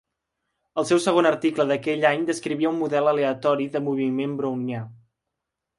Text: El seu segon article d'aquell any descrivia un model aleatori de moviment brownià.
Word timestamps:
El 0.81 0.87
seu 0.91 1.01
segon 1.03 1.29
article 1.31 1.67
d'aquell 1.73 2.07
any 2.13 2.25
descrivia 2.31 2.73
un 2.73 2.81
model 2.81 3.13
aleatori 3.13 3.69
de 3.77 3.87
moviment 3.91 4.37
brownià. 4.43 4.83